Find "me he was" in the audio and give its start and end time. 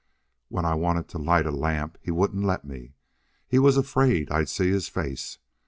2.65-3.77